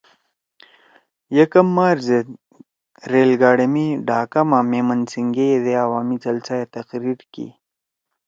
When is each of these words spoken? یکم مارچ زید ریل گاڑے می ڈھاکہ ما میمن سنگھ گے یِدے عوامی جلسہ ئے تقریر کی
یکم 1.37 1.67
مارچ 1.75 1.99
زید 2.07 2.27
ریل 3.11 3.31
گاڑے 3.41 3.65
می 3.73 3.85
ڈھاکہ 4.07 4.41
ما 4.49 4.59
میمن 4.69 4.99
سنگھ 5.11 5.31
گے 5.35 5.45
یِدے 5.51 5.73
عوامی 5.85 6.15
جلسہ 6.23 6.53
ئے 6.59 6.65
تقریر 6.75 7.19
کی 7.33 7.47